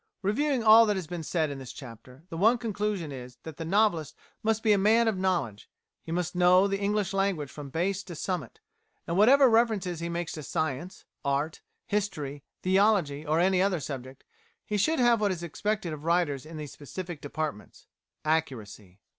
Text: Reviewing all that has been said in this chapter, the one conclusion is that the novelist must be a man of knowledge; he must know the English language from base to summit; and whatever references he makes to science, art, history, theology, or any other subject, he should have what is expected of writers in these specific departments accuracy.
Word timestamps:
Reviewing 0.23 0.63
all 0.63 0.87
that 0.87 0.95
has 0.95 1.05
been 1.05 1.21
said 1.21 1.51
in 1.51 1.59
this 1.59 1.71
chapter, 1.71 2.23
the 2.29 2.35
one 2.37 2.57
conclusion 2.57 3.11
is 3.11 3.37
that 3.43 3.57
the 3.57 3.63
novelist 3.63 4.15
must 4.41 4.63
be 4.63 4.73
a 4.73 4.77
man 4.79 5.07
of 5.07 5.15
knowledge; 5.15 5.69
he 6.01 6.11
must 6.11 6.33
know 6.35 6.67
the 6.67 6.79
English 6.79 7.13
language 7.13 7.51
from 7.51 7.69
base 7.69 8.01
to 8.05 8.15
summit; 8.15 8.59
and 9.05 9.15
whatever 9.15 9.47
references 9.47 9.99
he 9.99 10.09
makes 10.09 10.31
to 10.31 10.41
science, 10.41 11.05
art, 11.23 11.61
history, 11.85 12.43
theology, 12.63 13.27
or 13.27 13.39
any 13.39 13.61
other 13.61 13.79
subject, 13.79 14.23
he 14.65 14.75
should 14.75 14.97
have 14.97 15.21
what 15.21 15.31
is 15.31 15.43
expected 15.43 15.93
of 15.93 16.03
writers 16.03 16.47
in 16.47 16.57
these 16.57 16.71
specific 16.71 17.21
departments 17.21 17.85
accuracy. 18.25 19.01